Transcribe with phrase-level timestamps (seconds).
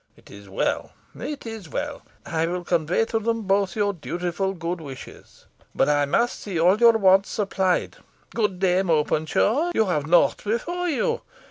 [0.17, 2.01] It is well it is well.
[2.25, 5.45] I will convey to them both your dutiful good wishes.
[5.75, 7.97] But I must see all your wants supplied.
[8.33, 11.21] Good Dame Openshaw, you have nought before you.